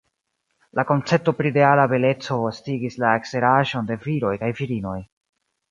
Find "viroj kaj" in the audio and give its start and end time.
4.09-4.55